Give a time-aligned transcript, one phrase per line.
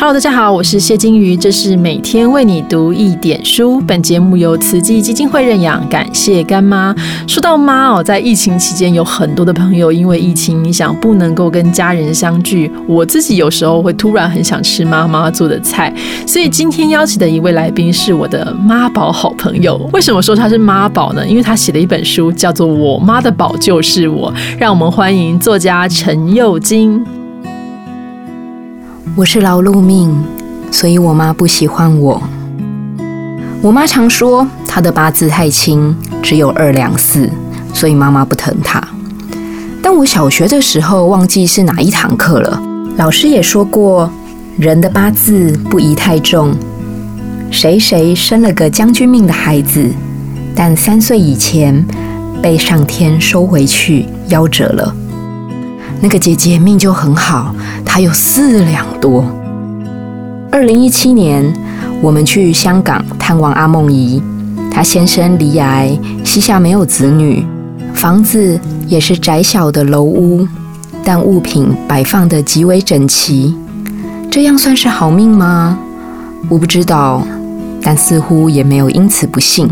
[0.00, 3.80] Hello，大家好，我是谢金鱼，这是每天为你读一点书。
[3.80, 6.94] 本节目由慈济基金会认养，感谢干妈。
[7.26, 12.70] 说到妈哦，在疫情期间，有很多的朋友因为疫情影响，不能够跟家人相聚。
[12.86, 15.92] 我自己有时候会突然很想吃妈妈做的菜，
[16.24, 19.76] 所以今天邀请的一位来宾是我的妈宝好朋友。
[19.92, 21.26] 为什么说他是妈宝呢？
[21.26, 24.32] 因为他写了一本书，叫做《我妈的宝就是我》。
[24.60, 27.04] 让我们欢迎作家陈幼金。
[29.18, 30.16] 我是劳碌命，
[30.70, 32.22] 所以我妈不喜欢我。
[33.60, 37.28] 我妈常说她的八字太轻，只有二两四，
[37.74, 38.80] 所以妈妈不疼她。
[39.82, 42.62] 但我小学的时候忘记是哪一堂课了，
[42.96, 44.08] 老师也说过，
[44.56, 46.54] 人的八字不宜太重。
[47.50, 49.90] 谁谁生了个将军命的孩子，
[50.54, 51.84] 但三岁以前
[52.40, 54.94] 被上天收回去，夭折了。
[56.00, 59.24] 那个姐姐命就很好，她有四两多。
[60.50, 61.52] 二零一七年，
[62.00, 64.22] 我们去香港探望阿梦怡，
[64.70, 67.44] 她先生离癌，膝下没有子女，
[67.94, 70.46] 房子也是窄小的楼屋，
[71.04, 73.54] 但物品摆放的极为整齐。
[74.30, 75.78] 这样算是好命吗？
[76.48, 77.22] 我不知道，
[77.82, 79.68] 但似乎也没有因此不幸。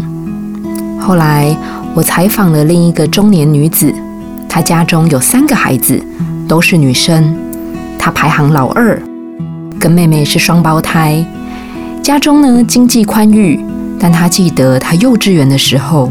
[0.98, 1.56] 后来
[1.94, 3.94] 我采访了另一个中年女子。
[4.56, 6.02] 他家中有三个孩子，
[6.48, 7.36] 都是女生，
[7.98, 8.98] 他排行老二，
[9.78, 11.22] 跟妹妹是双胞胎。
[12.02, 13.62] 家中呢经济宽裕，
[14.00, 16.10] 但他记得他幼稚园的时候，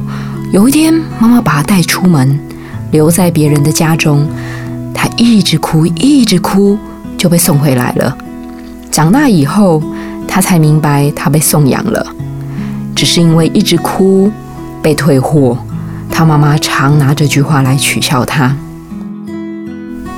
[0.51, 2.39] 有一天妈妈把他带出门，
[2.91, 4.27] 留在别人的家中，
[4.93, 6.77] 他一直哭，一直哭，
[7.17, 8.15] 就被送回来了。
[8.91, 9.81] 长大以后，
[10.27, 12.05] 他才明白他被送养了，
[12.95, 14.31] 只是因为一直哭，
[14.83, 15.57] 被退货。
[16.17, 18.55] 他妈妈常拿这句话来取笑他。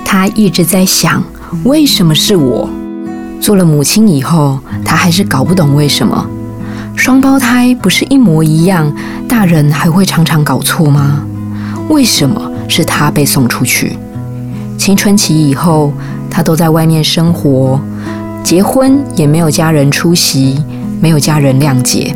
[0.06, 1.24] 他一直在想，
[1.64, 2.70] 为什么是我？
[3.42, 6.30] 做了母亲以后，他还是搞不懂为什么。
[6.96, 8.96] 双胞胎不是一模一样，
[9.28, 11.24] 大人还会常常搞错吗？
[11.90, 13.98] 为什么是他被送出去？
[14.78, 15.92] 青春期以后，
[16.30, 17.82] 他都在外面生活，
[18.44, 20.64] 结婚也没有家人出席，
[21.02, 22.16] 没有家人谅解。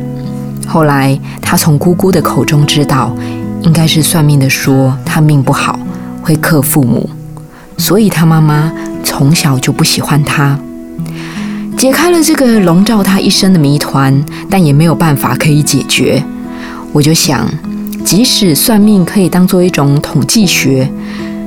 [0.68, 3.16] 后来，他从姑姑的口中知道。
[3.62, 5.80] 应该是算命的说他命不好，
[6.22, 7.10] 会克父母，
[7.78, 8.72] 所以他妈妈
[9.04, 10.58] 从小就不喜欢他。
[11.78, 16.24] 解开了这个笼罩他一生的谜团，但也没有办法可以解决。
[16.92, 17.48] 我就想，
[18.04, 20.88] 即使算命可以当做一种统计学，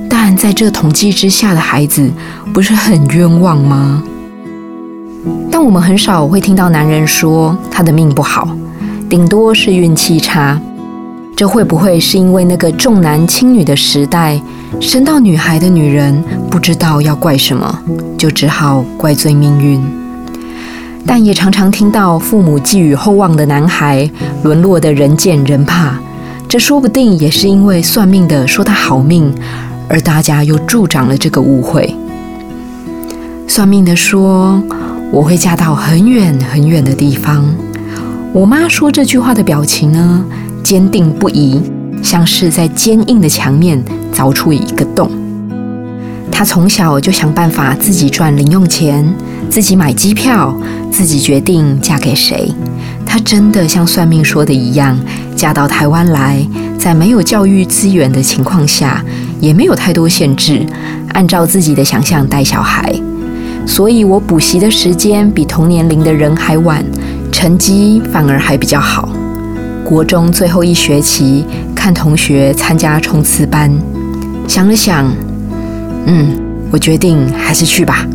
[0.08, 2.10] 但在这统计之下的孩子，
[2.52, 4.02] 不是很冤枉吗？
[5.50, 8.56] 但我们很少会听到男人说他的命不好，
[9.08, 10.60] 顶多是运气差。
[11.36, 14.40] 这会不会是因为那个重男轻女的时代，
[14.80, 17.78] 生到女孩的女人不知道要怪什么，
[18.16, 19.82] 就只好怪罪命运？
[21.04, 24.08] 但也常常听到父母寄予厚望的男孩
[24.42, 25.98] 沦落的人见人怕，
[26.48, 29.34] 这说不定也是因为算命的说他好命，
[29.88, 31.94] 而大家又助长了这个误会。
[33.48, 34.62] 算命的说
[35.10, 37.44] 我会嫁到很远很远的地方，
[38.32, 40.24] 我妈说这句话的表情呢？
[40.64, 41.60] 坚定不移，
[42.02, 43.80] 像是在坚硬的墙面
[44.14, 45.10] 凿出一个洞。
[46.32, 49.14] 他从小就想办法自己赚零用钱，
[49.50, 50.56] 自己买机票，
[50.90, 52.50] 自己决定嫁给谁。
[53.04, 54.98] 他真的像算命说的一样，
[55.36, 56.44] 嫁到台湾来，
[56.78, 59.04] 在没有教育资源的情况下，
[59.40, 60.66] 也没有太多限制，
[61.12, 62.90] 按照自己的想象带小孩。
[63.66, 66.82] 所以我补习的时间比同年龄的人还晚，
[67.30, 69.08] 成绩反而还比较好。
[69.84, 73.70] 国中最后一学期，看同学参加冲刺班，
[74.48, 75.06] 想了想，
[76.06, 76.40] 嗯，
[76.70, 78.06] 我决定还是去吧。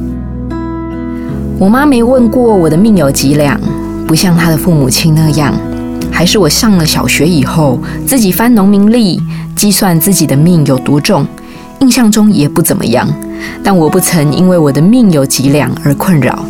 [1.59, 3.59] 我妈没问过我的命有几两，
[4.07, 5.53] 不像她的父母亲那样，
[6.11, 9.21] 还是我上了小学以后自己翻农民历，
[9.55, 11.25] 计算自己的命有多重，
[11.81, 13.07] 印象中也不怎么样。
[13.63, 16.43] 但我不曾因为我的命有几两而困扰。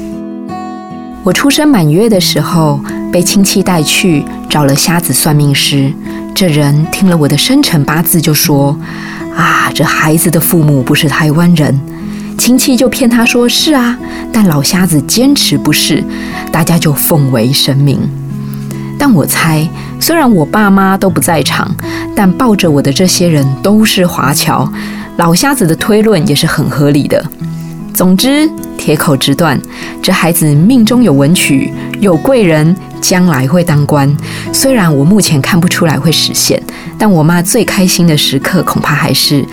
[1.24, 2.80] 我出生满月的时候，
[3.12, 5.94] 被亲戚带去找了瞎子算命师。
[6.34, 8.78] 这人听了我的生辰八字，就说
[9.36, 11.80] ：“啊，这孩子的父母不是台湾人。”
[12.38, 13.98] 亲戚就骗他说是啊，
[14.32, 16.02] 但老瞎子坚持不是，
[16.52, 18.00] 大家就奉为神明。
[18.98, 19.68] 但我猜，
[20.00, 21.70] 虽然我爸妈都不在场，
[22.16, 24.72] 但抱着我的这些人都是华侨，
[25.18, 27.24] 老瞎子的推论也是很合理的。
[27.94, 29.60] 总之，铁口直断，
[30.02, 34.16] 这孩子命中有文曲，有贵人，将来会当官。
[34.54, 36.62] 虽然我目前看不出来会实现，
[36.98, 39.46] 但我妈最开心的时刻，恐怕还是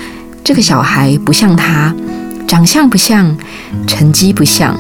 [0.44, 1.92] 这个小孩不像他，
[2.46, 3.36] 长相不像，
[3.86, 4.76] 成绩不像。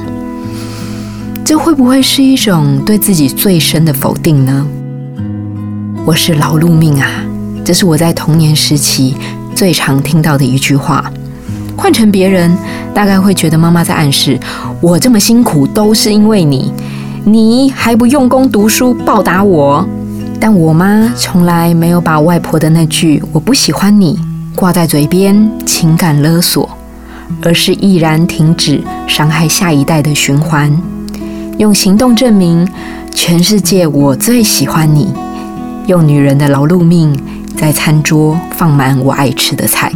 [1.44, 4.66] 这会不会是一种对自己最深的否定呢？
[6.04, 7.08] 我是劳碌命啊，
[7.64, 9.16] 这是我在童年时期
[9.56, 11.10] 最常听到的一句话。
[11.76, 12.56] 换成别人，
[12.94, 14.38] 大概会觉得妈妈在暗示
[14.80, 16.72] 我这么辛苦都是因为你，
[17.24, 19.86] 你还不用功读书报答我。
[20.38, 24.18] 但我妈从来没有把外婆的那句“我不喜欢你”
[24.54, 26.68] 挂在嘴边，情感勒索，
[27.42, 30.70] 而是毅然停止伤害下一代的循环，
[31.58, 32.68] 用行动证明
[33.14, 35.12] 全世界我最喜欢你，
[35.86, 37.18] 用女人的劳碌命
[37.56, 39.90] 在餐桌放满我爱吃的菜。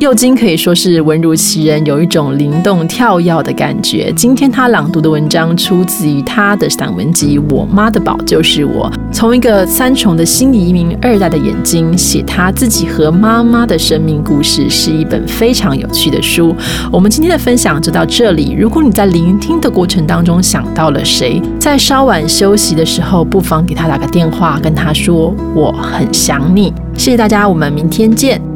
[0.00, 4.10] 右京可以说是文如其人，有一种灵动跳跃的感觉。
[4.16, 16.56] 今天他朗读的文章出自于他的散文集《我妈的宝就是我》，从一个三重的新移民二代的眼睛写他自己和妈妈的生命故事，是一本非常有趣的书。
[16.90, 18.56] 我们今天的分享就到这里。
[18.58, 26.72] 如果你在聆听的过程当中想到了谁，在稍晚休息的时候，不妨给他打个电话，跟他说我很想你。
[26.96, 28.49] 谢谢大家，我们明天见。